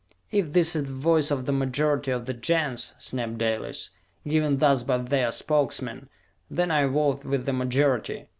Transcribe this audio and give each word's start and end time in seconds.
"If 0.31 0.53
this 0.53 0.75
is 0.75 0.85
the 0.87 0.91
voice 0.93 1.29
of 1.29 1.45
the 1.45 1.51
majority 1.51 2.09
of 2.09 2.25
the 2.25 2.33
Gens," 2.33 2.95
snapped 2.97 3.37
Dalis, 3.37 3.91
"given 4.27 4.57
thus 4.57 4.81
by 4.81 4.97
their 4.97 5.31
Spokesmen, 5.31 6.09
then 6.49 6.71
I 6.71 6.87
vote 6.87 7.23
with 7.23 7.45
the 7.45 7.53
majority! 7.53 8.25